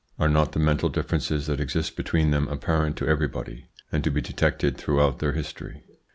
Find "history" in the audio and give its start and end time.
5.33-5.83